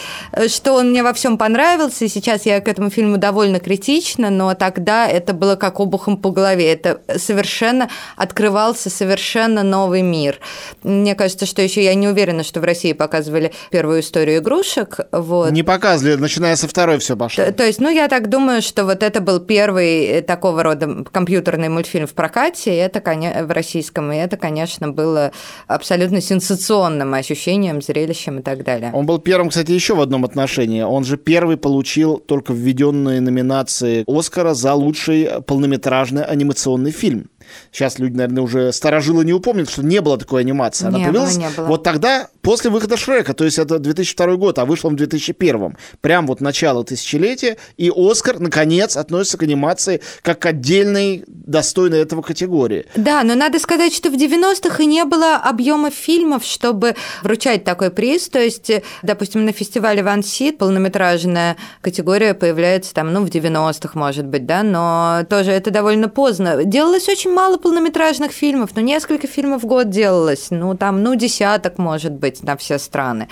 [0.47, 4.53] что он мне во всем понравился, и сейчас я к этому фильму довольно критична, но
[4.53, 6.71] тогда это было как обухом по голове.
[6.71, 10.37] Это совершенно открывался совершенно новый мир.
[10.83, 14.99] Мне кажется, что еще я не уверена, что в России показывали первую историю игрушек.
[15.13, 15.51] Вот.
[15.51, 17.45] Не показывали, начиная со второй все пошло.
[17.45, 21.05] То, то есть, ну, я так думаю, что вот это был первый э, такого рода
[21.09, 25.31] компьютерный мультфильм в прокате, и это, конечно, в российском, и это, конечно, было
[25.67, 28.91] абсолютно сенсационным ощущением, зрелищем и так далее.
[28.93, 30.81] Он был первым, кстати, еще в одном отношении.
[30.81, 37.29] Он же первый получил только введенные номинации Оскара за лучший полнометражный анимационный фильм.
[37.71, 40.87] Сейчас люди, наверное, уже старожилы не упомнят, что не было такой анимации.
[40.87, 41.65] Она не появилась было, не было.
[41.65, 45.77] вот тогда, после выхода Шрека, то есть это 2002 год, а вышло в 2001.
[46.01, 52.21] Прям вот начало тысячелетия, и Оскар, наконец, относится к анимации как к отдельной, достойной этого
[52.21, 52.85] категории.
[52.95, 57.91] Да, но надо сказать, что в 90-х и не было объема фильмов, чтобы вручать такой
[57.91, 58.29] приз.
[58.29, 58.71] То есть,
[59.03, 64.63] допустим, на фестивале Ван Сит полнометражная категория появляется там, ну, в 90-х, может быть, да,
[64.63, 66.63] но тоже это довольно поздно.
[66.63, 71.77] Делалось очень мало полнометражных фильмов, но несколько фильмов в год делалось, ну, там, ну, десяток,
[71.77, 73.27] может быть, на все страны.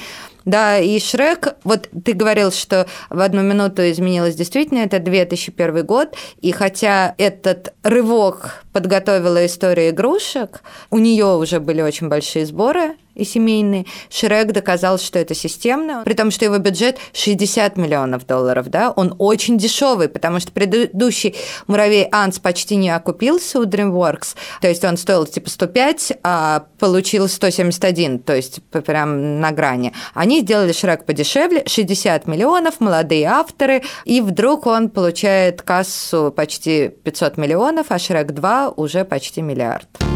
[0.46, 6.16] Да, и Шрек, вот ты говорил, что в одну минуту изменилось действительно, это 2001 год,
[6.42, 13.26] и хотя этот рывок подготовила история игрушек, у нее уже были очень большие сборы, и
[13.26, 13.86] семейные.
[14.10, 19.16] Шрек доказал, что это системно, при том, что его бюджет 60 миллионов долларов, да, он
[19.20, 21.36] очень дешевый, потому что предыдущий
[21.68, 27.28] муравей Анс почти не окупился у DreamWorks, то есть он стоил типа 105, а получил
[27.28, 29.94] 171, то есть прям на грани.
[30.14, 37.38] Они сделали Шрек подешевле, 60 миллионов, молодые авторы, и вдруг он получает кассу почти 500
[37.38, 40.09] миллионов, а Шрек 2 уже почти миллиард.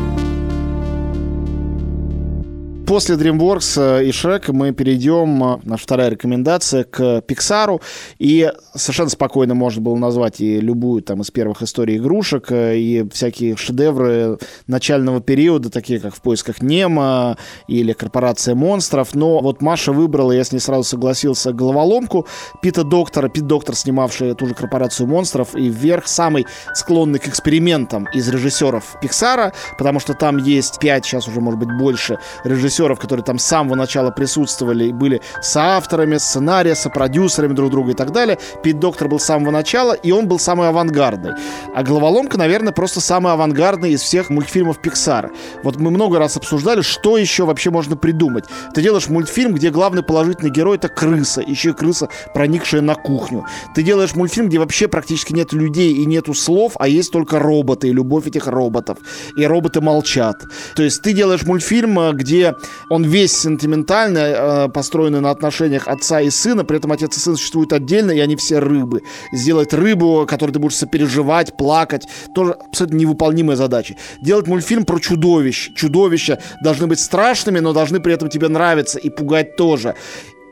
[2.93, 7.81] После DreamWorks э, и Shrek мы перейдем, э, наша вторая рекомендация, к Pixar.
[8.19, 13.09] И совершенно спокойно можно было назвать и любую там из первых историй игрушек, э, и
[13.09, 17.35] всякие шедевры начального периода, такие как «В поисках Немо»
[17.67, 19.15] или «Корпорация монстров».
[19.15, 22.27] Но вот Маша выбрала, я с ней сразу согласился, головоломку
[22.61, 23.27] Пита Доктора.
[23.27, 28.97] Пит Доктор, снимавший ту же «Корпорацию монстров», и вверх самый склонный к экспериментам из режиссеров
[29.01, 33.39] Пиксара, потому что там есть пять, сейчас уже, может быть, больше режиссеров режиссеров, которые там
[33.39, 38.37] с самого начала присутствовали и были соавторами сценария, сопродюсерами друг друга и так далее.
[38.63, 41.31] Пит Доктор был с самого начала, и он был самый авангардный.
[41.75, 45.31] А «Головоломка», наверное, просто самый авангардный из всех мультфильмов Пиксара.
[45.63, 48.45] Вот мы много раз обсуждали, что еще вообще можно придумать.
[48.73, 53.45] Ты делаешь мультфильм, где главный положительный герой— это крыса, еще и крыса, проникшая на кухню.
[53.75, 57.89] Ты делаешь мультфильм, где вообще практически нет людей и нету слов, а есть только роботы
[57.89, 58.97] и любовь этих роботов.
[59.37, 60.43] И роботы молчат.
[60.75, 62.55] То есть ты делаешь мультфильм, где
[62.89, 67.35] он весь сентиментальный, э, построенный на отношениях отца и сына, при этом отец и сын
[67.35, 69.01] существуют отдельно, и они все рыбы.
[69.31, 73.95] Сделать рыбу, которой ты будешь сопереживать, плакать, тоже абсолютно невыполнимая задача.
[74.21, 75.71] Делать мультфильм про чудовищ.
[75.75, 79.95] Чудовища должны быть страшными, но должны при этом тебе нравиться и пугать тоже.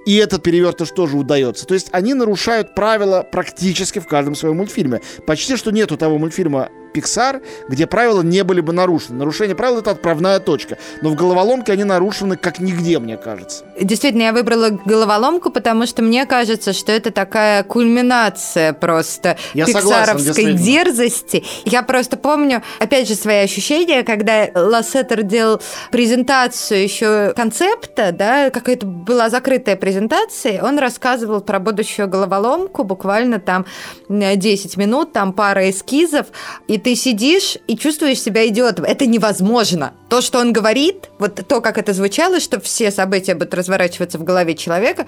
[0.05, 1.65] И этот перевертыш тоже удается.
[1.65, 5.01] То есть они нарушают правила практически в каждом своем мультфильме.
[5.27, 9.19] Почти что нету того мультфильма Pixar, где правила не были бы нарушены.
[9.19, 10.77] Нарушение правил— это отправная точка.
[11.01, 13.65] Но в головоломке они нарушены как нигде, мне кажется.
[13.79, 20.33] Действительно, я выбрала головоломку, потому что мне кажется, что это такая кульминация просто я пиксаровской
[20.33, 21.43] согласен, дерзости.
[21.65, 28.85] Я просто помню, опять же, свои ощущения, когда Лассетер делал презентацию еще концепта, да, какая-то
[28.85, 33.65] была закрытая презентация, он рассказывал про будущую головоломку, буквально там
[34.09, 36.27] 10 минут, там пара эскизов,
[36.67, 38.85] и ты сидишь и чувствуешь себя идиотом.
[38.85, 39.93] Это невозможно.
[40.09, 44.23] То, что он говорит, вот то, как это звучало, что все события будут разворачиваться в
[44.23, 45.05] голове человека,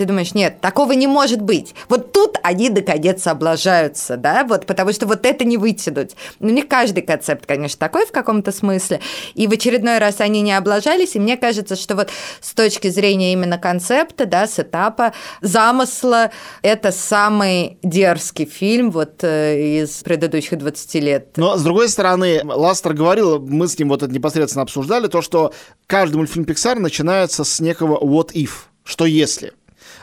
[0.00, 1.74] ты думаешь, нет, такого не может быть.
[1.90, 6.12] Вот тут они наконец облажаются, да, вот, потому что вот это не вытянуть.
[6.38, 9.00] Ну, не каждый концепт, конечно, такой в каком-то смысле.
[9.34, 12.08] И в очередной раз они не облажались, и мне кажется, что вот
[12.40, 16.30] с точки зрения именно концепта, да, с этапа, замысла,
[16.62, 21.28] это самый дерзкий фильм вот э, из предыдущих 20 лет.
[21.36, 25.52] Но, с другой стороны, Ластер говорил, мы с ним вот это непосредственно обсуждали, то, что
[25.86, 29.52] каждый мультфильм Pixar начинается с некого what if, что если.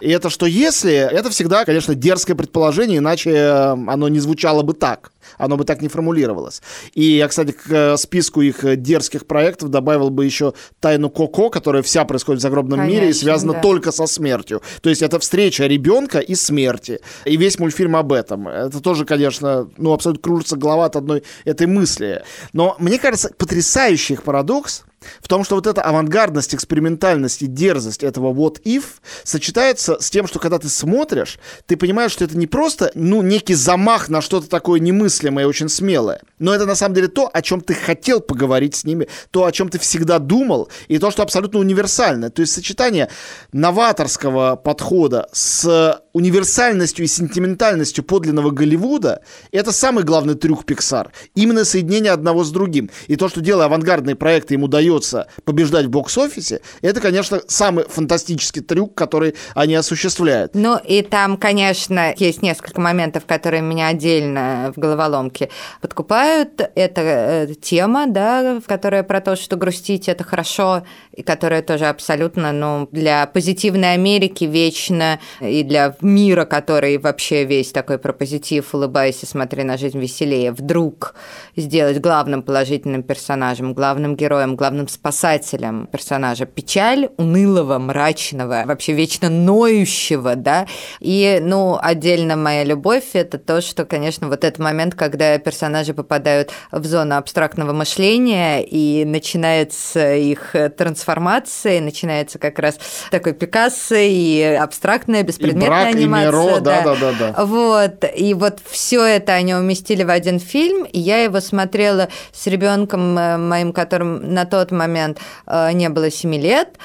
[0.01, 4.73] И это что если, это всегда, конечно, дерзкое предположение, иначе э, оно не звучало бы
[4.73, 6.61] так оно бы так не формулировалось.
[6.93, 11.49] И я, кстати, к э, списку их э, дерзких проектов добавил бы еще «Тайну Коко»,
[11.49, 13.61] которая вся происходит в загробном Конечно, мире и связана да.
[13.61, 14.61] только со смертью.
[14.81, 16.99] То есть это встреча ребенка и смерти.
[17.25, 18.47] И весь мультфильм об этом.
[18.47, 22.23] Это тоже, конечно, ну, абсолютно кружится голова от одной этой мысли.
[22.53, 24.83] Но мне кажется, потрясающий их парадокс
[25.21, 28.83] в том, что вот эта авангардность, экспериментальность и дерзость этого what if
[29.23, 33.53] сочетается с тем, что когда ты смотришь, ты понимаешь, что это не просто, ну, некий
[33.53, 37.41] замах на что-то такое немыслимое и очень смелое, но это на самом деле то, о
[37.41, 41.23] чем ты хотел поговорить с ними, то, о чем ты всегда думал, и то, что
[41.23, 42.29] абсолютно универсально.
[42.29, 43.09] То есть сочетание
[43.51, 51.09] новаторского подхода с универсальностью и сентиментальностью подлинного Голливуда– это самый главный трюк Pixar.
[51.35, 52.89] Именно соединение одного с другим.
[53.07, 58.61] И то, что делая авангардные проекты, ему удается побеждать в бокс-офисе, это, конечно, самый фантастический
[58.61, 60.55] трюк, который они осуществляют.
[60.55, 65.49] Ну и там, конечно, есть несколько моментов, которые меня отдельно в головоломке
[65.81, 66.61] подкупают.
[66.75, 72.51] Это э, тема, да, которая про то, что грустить– это хорошо, и которая тоже абсолютно,
[72.51, 79.25] ну, для позитивной Америки вечно, и для мира, который вообще весь такой про позитив, улыбайся,
[79.25, 81.15] смотри на жизнь веселее, вдруг
[81.55, 90.35] сделать главным положительным персонажем, главным героем, главным спасателем персонажа печаль унылого, мрачного, вообще вечно ноющего,
[90.35, 90.67] да,
[90.99, 96.51] и, ну, отдельно моя любовь– это то, что, конечно, вот этот момент, когда персонажи попадают
[96.71, 102.77] в зону абстрактного мышления, и начинается их трансформация, начинается как раз
[103.11, 106.27] такой Пикассо и абстрактная, беспредметная и анимация.
[106.27, 106.81] Миро, да.
[106.81, 108.03] Да, да, да, Вот.
[108.15, 110.83] И вот все это они уместили в один фильм.
[110.85, 116.09] И я его смотрела с ребенком э, моим, которым на тот момент э, не было
[116.09, 116.77] 7 лет.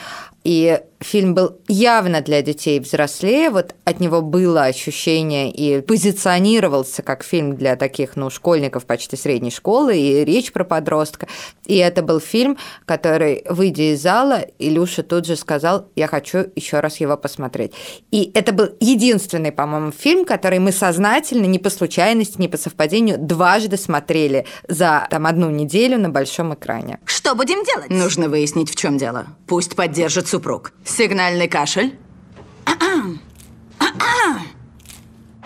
[0.45, 7.23] И фильм был явно для детей взрослее, вот от него было ощущение и позиционировался как
[7.25, 11.29] фильм для таких, ну, школьников почти средней школы, и речь про подростка.
[11.67, 16.81] И это был фильм, который, выйдя из зала, Илюша тут же сказал, я хочу еще
[16.81, 17.73] раз его посмотреть.
[18.11, 23.19] И это был единственный, по-моему, фильм, который мы сознательно, не по случайности, не по совпадению,
[23.19, 26.99] дважды смотрели за там одну неделю на большом экране.
[27.05, 27.91] Что будем делать?
[27.91, 29.27] Нужно выяснить, в чем дело.
[29.47, 30.73] Пусть поддержит супруг.
[30.97, 31.99] Сигнальный кашель.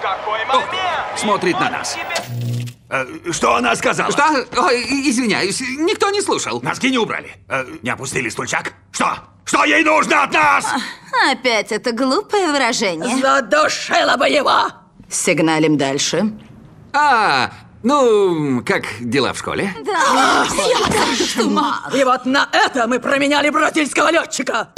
[0.02, 0.70] Какой момент!
[1.16, 1.96] Смотрит на нас.
[2.90, 4.10] Э, Что она сказала?
[4.10, 4.24] Что?
[4.58, 6.60] Ой, извиняюсь, никто не слушал.
[6.62, 7.34] Носки не убрали?
[7.48, 8.72] Э, Не опустили стульчак?
[8.92, 9.18] Что?
[9.44, 10.66] Что ей нужно от нас?
[11.30, 13.16] Опять это глупое выражение.
[13.18, 14.60] Задушила бы его!
[15.08, 16.32] Сигналим дальше.
[16.92, 17.50] А,
[17.82, 19.72] ну, как дела в школе?
[21.94, 24.68] И вот на это мы променяли бразильского летчика!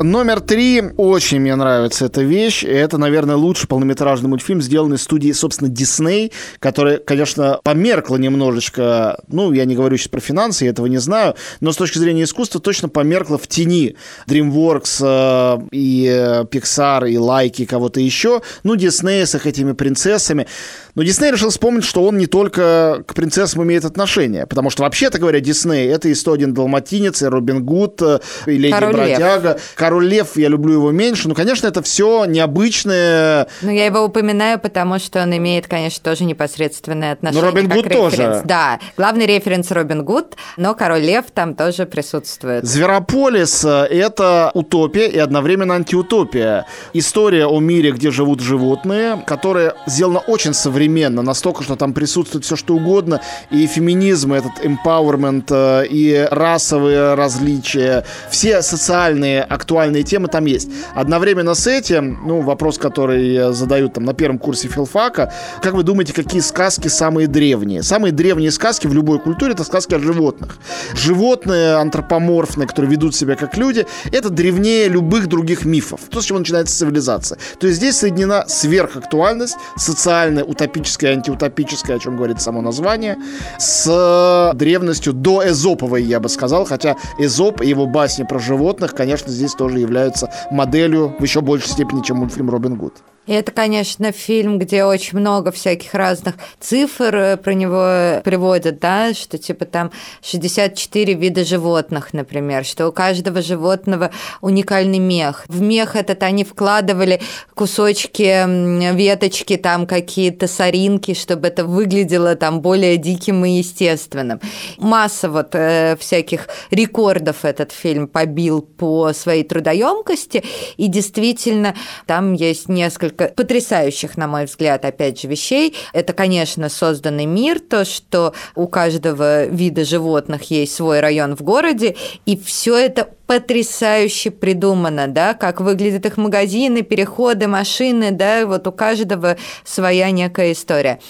[0.00, 0.82] Номер три.
[0.96, 2.64] Очень мне нравится эта вещь.
[2.64, 9.20] Это, наверное, лучший полнометражный мультфильм, сделанный студией, собственно, Дисней, которая, конечно, померкла немножечко.
[9.28, 12.24] Ну, я не говорю сейчас про финансы, я этого не знаю, но с точки зрения
[12.24, 13.94] искусства точно померкла в тени
[14.26, 16.06] DreamWorks э, и
[16.50, 18.42] Pixar, и Лайки, и кого-то еще.
[18.64, 20.48] Ну, Дисней с их этими принцессами.
[20.96, 25.18] Но Дисней решил вспомнить, что он не только к принцессам имеет отношение, потому что, вообще-то
[25.18, 29.52] говоря, Дисней— это и 101 Далматинец, и Робин Гуд, э, и Леди Бродяга.
[29.54, 29.62] Лев.
[29.84, 31.28] Король Лев, я люблю его меньше.
[31.28, 33.48] Ну, конечно, это все необычное.
[33.60, 37.42] Ну, я его упоминаю, потому что он имеет, конечно, тоже непосредственное отношение.
[37.42, 38.40] Ну, Робин Гуд тоже.
[38.46, 42.64] Да, главный референс Робин Гуд, но Король Лев там тоже присутствует.
[42.64, 46.64] Зверополис— это утопия и одновременно антиутопия.
[46.94, 52.56] История о мире, где живут животные, которая сделана очень современно, настолько, что там присутствует все
[52.56, 53.20] что угодно,
[53.50, 59.42] и феминизм, этот empowerment, э, и расовые различия, все социальные
[59.74, 60.70] актуальные темы там есть.
[60.94, 65.32] Одновременно с этим, ну, вопрос, который задают там на первом курсе филфака,
[65.62, 67.82] как вы думаете, какие сказки самые древние?
[67.82, 70.58] Самые древние сказки в любой культуре— это сказки о животных.
[70.94, 76.00] Животные антропоморфные, которые ведут себя как люди, это древнее любых других мифов.
[76.08, 77.38] То, с чего начинается цивилизация.
[77.58, 83.16] То есть здесь соединена сверхактуальность, социальная, утопическая, антиутопическая, о чем говорит само название,
[83.58, 89.32] с древностью до эзоповой, я бы сказал, хотя Эзоп и его басни про животных, конечно,
[89.32, 92.94] здесь тоже являются моделью в еще большей степени, чем мультфильм Робин Гуд.
[93.26, 99.38] Это, конечно, фильм, где очень много всяких разных цифр э, про него приводят, да, что
[99.38, 104.10] типа там 64 вида животных, например, что у каждого животного
[104.42, 105.46] уникальный мех.
[105.48, 107.22] В мех этот они вкладывали
[107.54, 114.38] кусочки, веточки, там какие-то соринки, чтобы это выглядело там более диким и естественным.
[114.76, 120.44] Масса вот э, всяких рекордов этот фильм побил по своей трудоемкости,
[120.76, 125.74] и действительно там есть несколько несколько потрясающих, на мой взгляд, опять же, вещей.
[125.92, 131.96] Это, конечно, созданный мир, то, что у каждого вида животных есть свой район в городе,
[132.26, 138.72] и все это потрясающе придумано, да, как выглядят их магазины, переходы, машины, да, вот у
[138.72, 141.00] каждого своя некая история.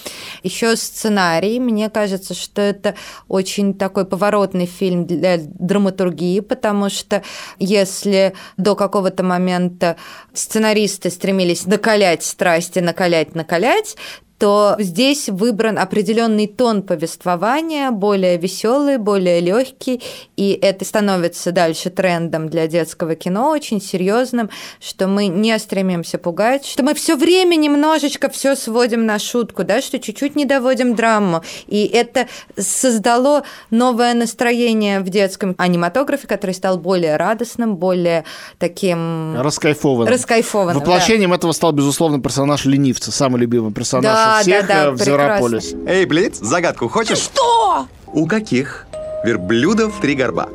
[0.43, 2.95] Еще сценарий, мне кажется, что это
[3.29, 7.23] очень такой поворотный фильм для драматургии, потому что
[7.59, 9.97] если до какого-то момента
[10.33, 11.65] сценаристы стремились
[11.95, 13.97] накалять страсти, накалять, накалять,
[14.45, 20.03] то здесь выбран определенный тон повествования, более веселый, более легкий,
[20.37, 26.67] и это становится дальше трендом для детского кино, очень серьезным, что мы не стремимся пугать,
[26.67, 31.43] что мы все время немножечко все сводим на шутку, да, что чуть-чуть не доводим драму,
[31.67, 32.29] и это
[32.59, 38.25] создало новое настроение в детском аниматографе, который стал более радостным, более
[38.59, 39.41] таким...
[39.41, 40.13] Раскайфованным.
[40.13, 41.37] Раскайфованным, Воплощением да.
[41.37, 45.75] этого стал, безусловно, персонаж ленивца, самый любимый персонаж да да, всех да, да, в Зверополис.
[45.87, 47.19] Эй, Блиц, загадку хочешь?
[47.19, 47.87] Что?
[48.07, 48.87] У каких
[49.25, 50.49] верблюдов три горба?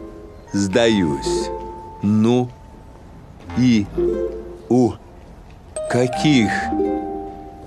[0.53, 1.49] Сдаюсь.
[2.01, 2.49] Ну
[3.57, 3.85] и
[4.69, 4.93] у
[5.89, 6.49] каких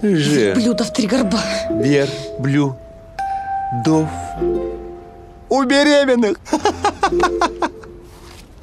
[0.02, 1.40] же Блюдов три горба.
[1.70, 2.76] верблюдов
[5.48, 6.38] у беременных?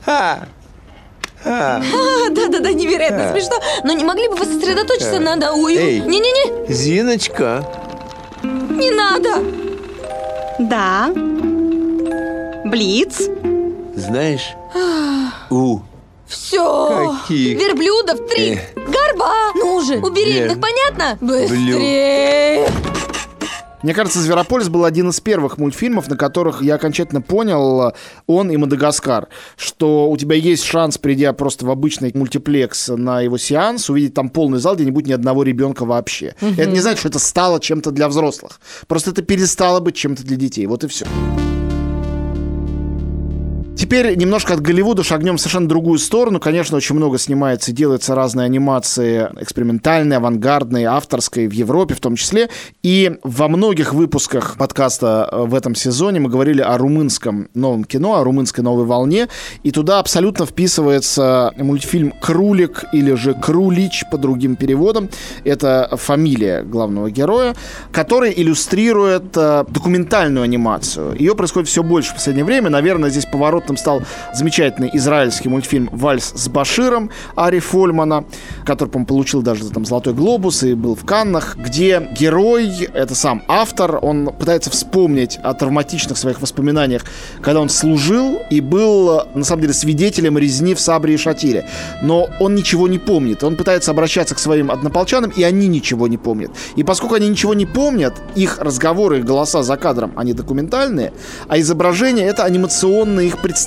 [0.06, 0.40] Ха!
[1.44, 3.56] Да-да-да, невероятно смешно.
[3.84, 5.78] Но не могли бы вы сосредоточиться на даую?
[5.80, 6.00] Эй.
[6.00, 7.64] Не-не-не, Зиночка,
[8.44, 9.44] не надо.
[10.60, 11.10] Да.
[12.66, 13.30] Блиц.
[13.96, 14.54] знаешь,
[15.50, 15.80] у
[16.28, 17.18] Все.
[17.24, 17.60] Каких?
[17.60, 18.60] Верблюдов три Э.
[18.76, 19.52] горба.
[19.56, 21.18] Ну же, у беременных, Вер- понятно?
[21.22, 22.68] Быстрее.
[23.82, 27.94] Мне кажется, «Зверополис» был один из первых мультфильмов, на которых я окончательно понял,
[28.28, 33.38] он и «Мадагаскар», что у тебя есть шанс, придя просто в обычный мультиплекс на его
[33.38, 36.36] сеанс, увидеть там полный зал, где не будет ни одного ребенка вообще.
[36.42, 38.60] Это не значит, что это стало чем-то для взрослых.
[38.88, 40.66] Просто это перестало быть чем-то для детей.
[40.66, 41.06] Вот и все.
[43.80, 46.42] Теперь немножко от Голливуда шагнем в совершенно другую сторону.
[46.42, 52.18] Конечно, очень много снимается и делается разные анимации экспериментальные, авангардные, авторской в Европе в том
[52.18, 52.50] числе.
[52.84, 58.16] И во многих выпусках подкаста э, в этом сезоне мы говорили о румынском новом кино,
[58.16, 59.30] о румынской новой волне.
[59.64, 65.08] И туда абсолютно вписывается мультфильм «Крулик» или же «Крулич» по другим переводам.
[65.46, 67.56] Это фамилия главного героя,
[67.94, 71.16] который иллюстрирует э, документальную анимацию.
[71.18, 72.70] Ее происходит все больше в последнее время.
[72.70, 73.26] Наверное, здесь
[73.70, 74.02] поворотным стал
[74.34, 78.26] замечательный израильский мультфильм «Вальс с Баширом» Ари Фольмана,
[78.66, 83.44] который, по-моему, получил даже там «Золотой глобус» и был в Каннах, где герой, это сам
[83.48, 87.04] автор, он пытается вспомнить о травматичных своих воспоминаниях,
[87.42, 91.66] когда он служил и был, на самом деле, свидетелем резни в Сабре и Шатире.
[92.02, 93.44] Но он ничего не помнит.
[93.44, 96.52] Он пытается обращаться к своим однополчанам, и они ничего не помнят.
[96.76, 101.14] И поскольку они ничего не помнят, их разговоры, их голоса за кадром, они документальные,
[101.48, 103.59] а изображение— это анимационные их представления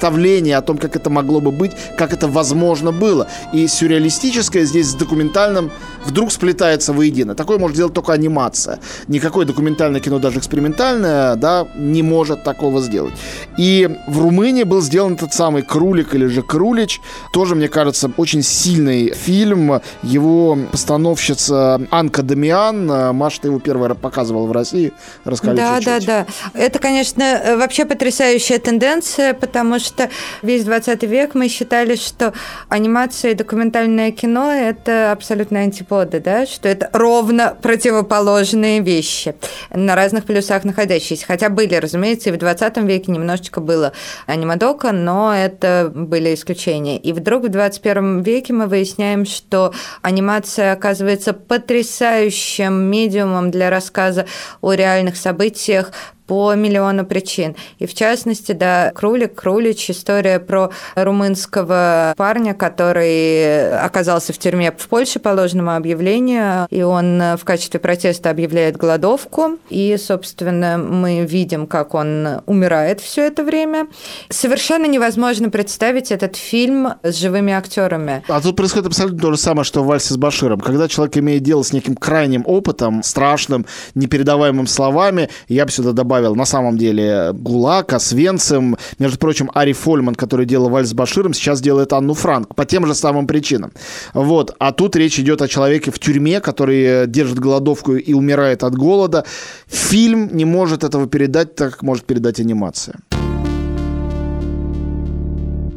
[0.56, 3.26] о том, как это могло бы быть, как это возможно было.
[3.52, 5.70] И сюрреалистическое здесь с документальным
[6.04, 7.34] вдруг сплетается воедино.
[7.34, 8.78] Такое может делать только анимация.
[9.08, 13.14] Никакое документальное кино, даже экспериментальное, да, не может такого сделать.
[13.56, 17.00] И в Румынии был сделан тот самый Крулик или же Крулич.
[17.32, 19.80] Тоже, мне кажется, очень сильный фильм.
[20.02, 23.14] Его постановщица Анка Дамиан.
[23.16, 24.92] Маша, ты его первый раз показывала в России.
[25.24, 26.06] Расскажи Да, чуть-чуть.
[26.06, 26.58] да, да.
[26.60, 30.08] Это, конечно, э, вообще потрясающая тенденция, потому что
[30.42, 32.32] весь 20 век мы считали, что
[32.68, 39.34] анимация и документальное кино– это абсолютно антиподы, да, что это ровно противоположные вещи,
[39.70, 41.26] на разных плюсах находящиеся.
[41.26, 43.92] Хотя были, разумеется, и в 20 веке немножечко было
[44.26, 46.98] анимадока, но это были исключения.
[46.98, 49.72] И вдруг в 21 веке мы выясняем, что
[50.02, 54.26] анимация оказывается потрясающим медиумом для рассказа
[54.60, 55.92] о реальных событиях,
[56.26, 57.56] по миллиону причин.
[57.78, 64.88] И в частности, да, Крулик, Крулич, история про румынского парня, который оказался в тюрьме в
[64.88, 71.66] Польше по ложному объявлению, и он в качестве протеста объявляет голодовку, и, собственно, мы видим,
[71.66, 73.88] как он умирает все это время.
[74.28, 78.22] Совершенно невозможно представить этот фильм с живыми актерами.
[78.28, 80.60] А тут происходит абсолютно то же самое, что в «Вальсе с Баширом».
[80.60, 86.11] Когда человек имеет дело с неким крайним опытом, страшным, непередаваемым словами, я бы сюда добавил,
[86.20, 88.76] на самом деле, ГУЛАГ, Освенцим.
[88.98, 92.86] Между прочим, Ари Фольман, который делал «Вальс с Баширом», сейчас делает Анну Франк по тем
[92.86, 93.72] же самым причинам.
[94.14, 94.54] Вот.
[94.58, 99.24] А тут речь идет о человеке в тюрьме, который держит голодовку и умирает от голода.
[99.66, 102.96] Фильм не может этого передать так, как может передать анимация.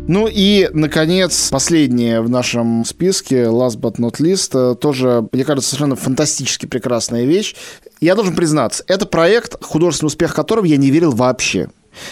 [0.07, 5.71] Ну и, наконец, последнее в нашем списке, last but not least, э, тоже, мне кажется,
[5.71, 7.55] совершенно фантастически прекрасная вещь.
[8.01, 11.69] Я должен признаться, это проект, художественный успех которого я не верил вообще.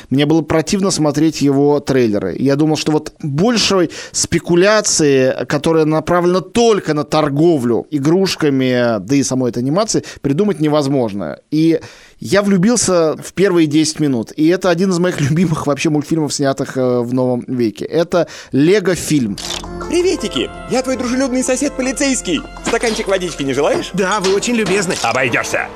[0.10, 2.36] Мне было противно смотреть его трейлеры.
[2.38, 9.52] Я думал, что вот большей спекуляции, которая направлена только на торговлю игрушками, да и самой
[9.52, 11.40] этой анимации, придумать невозможно.
[11.52, 11.80] И
[12.24, 14.32] я влюбился в первые 10 минут.
[14.36, 17.86] И это один из моих любимых вообще мультфильмов, снятых э, в новом веке.
[17.86, 19.38] Это Лего-фильм.
[19.90, 20.50] Приветики!
[20.72, 22.42] Я твой дружелюбный сосед полицейский.
[22.66, 23.92] Стаканчик водички не желаешь?
[23.94, 24.96] Да, вы очень любезны.
[25.04, 25.68] Обойдешься.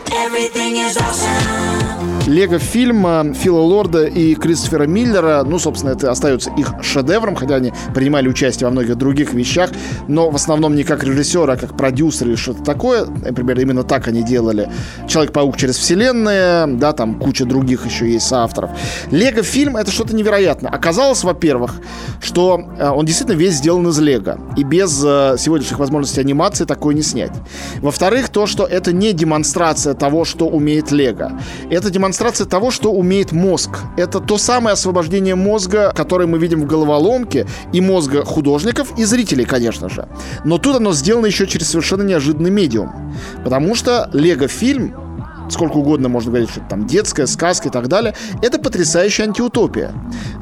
[2.27, 5.43] Лего-фильм Фила Лорда и Кристофера Миллера.
[5.47, 9.69] Ну, собственно, это остается их шедевром, хотя они принимали участие во многих других вещах,
[10.09, 13.05] но в основном не как режиссеры, а как продюсеры или что-то такое.
[13.05, 14.69] Например, именно так они делали
[15.07, 18.71] «Человек-паук через вселенные», да, там куча других еще есть соавторов.
[19.09, 20.69] Лего-фильм— это что-то невероятное.
[20.69, 21.75] Оказалось, во-первых,
[22.21, 26.93] что э, он действительно весь сделан из Лего, и без э, сегодняшних возможностей анимации такое
[26.93, 27.31] не снять.
[27.79, 31.31] Во-вторых, то, что это не демонстрация того, что умеет Лего.
[31.69, 33.69] Это демонстрация демонстрация того, что умеет мозг.
[33.95, 39.45] Это то самое освобождение мозга, которое мы видим в головоломке, и мозга художников, и зрителей,
[39.45, 40.07] конечно же.
[40.43, 43.13] Но тут оно сделано еще через совершенно неожиданный медиум.
[43.43, 44.95] Потому что Лего-фильм
[45.49, 49.93] сколько угодно можно говорить, что там детская, сказка и так далее, это потрясающая антиутопия.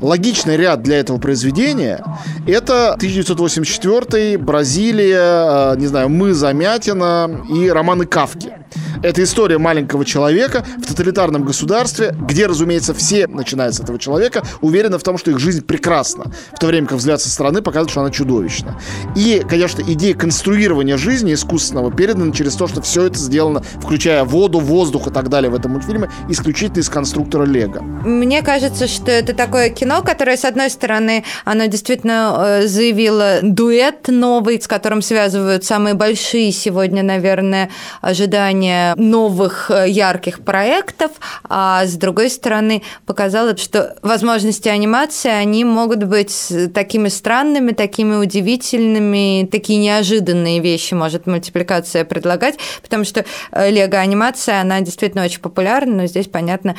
[0.01, 2.03] Логичный ряд для этого произведения
[2.47, 8.64] это 1984 Бразилия, э, не знаю, мы Замятина и романы Кавки.
[9.03, 14.97] Это история маленького человека в тоталитарном государстве, где, разумеется, все, начиная с этого человека, уверены
[14.97, 18.01] в том, что их жизнь прекрасна, в то время как взгляд со стороны показывает, что
[18.01, 18.80] она чудовищна.
[19.15, 24.59] И, конечно, идея конструирования жизни искусственного передана через то, что все это сделано, включая воду,
[24.59, 27.82] воздух и так далее в этом мультфильме, исключительно из конструктора Лего.
[27.82, 34.07] Мне кажется, что это такое кино, которое, с одной стороны, оно действительно э, заявило дуэт
[34.07, 37.69] новый, с которым связывают самые большие сегодня, наверное,
[38.01, 38.64] ожидания
[38.95, 41.11] новых э, ярких проектов,
[41.43, 49.47] а с другой стороны показала, что возможности анимации, они могут быть такими странными, такими удивительными,
[49.51, 56.05] такие неожиданные вещи может мультипликация предлагать, потому что э, лего-анимация, она действительно очень популярна, но
[56.07, 56.76] здесь, понятно,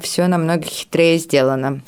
[0.00, 1.82] все намного хитрее сделано.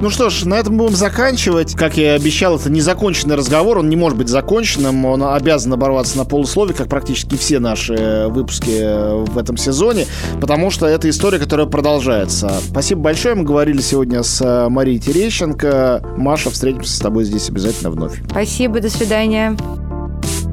[0.00, 1.74] Ну что ж, на этом будем заканчивать.
[1.74, 6.16] Как я и обещал, это незаконченный разговор, он не может быть законченным, он обязан оборваться
[6.16, 10.06] на полусловие, как практически все наши выпуски в этом сезоне,
[10.40, 12.50] потому что это история, которая продолжается.
[12.70, 16.02] Спасибо большое, мы говорили сегодня с Марией Терещенко.
[16.16, 18.22] Маша, встретимся с тобой здесь обязательно вновь.
[18.30, 19.54] Спасибо, до свидания.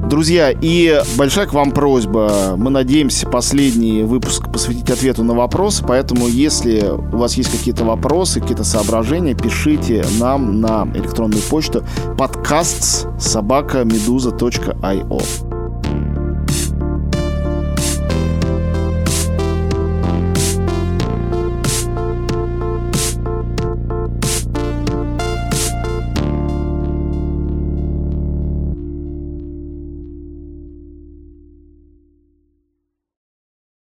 [0.06, 2.54] Друзья, и большая к вам просьба.
[2.56, 6.82] Мы надеемся последний выпуск посвятить ответу на вопросы, поэтому если
[7.12, 11.84] у вас есть какие-то вопросы, какие-то соображения, пишите нам на электронную почту
[12.16, 15.57] подкаст собака медуза.io.